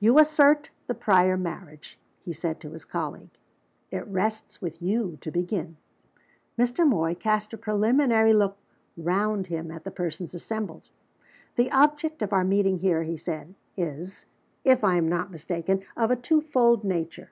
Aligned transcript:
"You 0.00 0.18
assert 0.18 0.68
the 0.86 0.92
prior 0.94 1.34
marriage," 1.38 1.98
he 2.26 2.30
said 2.34 2.60
to 2.60 2.72
his 2.72 2.84
colleague. 2.84 3.30
"It 3.90 4.06
rests 4.06 4.60
with 4.60 4.82
you 4.82 5.16
to 5.22 5.30
begin." 5.30 5.78
Mr. 6.58 6.86
Moy 6.86 7.14
cast 7.14 7.54
a 7.54 7.56
preliminary 7.56 8.34
look 8.34 8.58
round 8.98 9.46
him 9.46 9.70
at 9.70 9.84
the 9.84 9.90
persons 9.90 10.34
assembled. 10.34 10.90
"The 11.56 11.70
object 11.70 12.20
of 12.20 12.34
our 12.34 12.44
meeting 12.44 12.80
here," 12.80 13.04
he 13.04 13.16
said, 13.16 13.54
"is, 13.78 14.26
if 14.62 14.84
I 14.84 14.96
am 14.96 15.08
not 15.08 15.30
mistaken, 15.30 15.84
of 15.96 16.10
a 16.10 16.16
twofold 16.16 16.84
nature. 16.84 17.30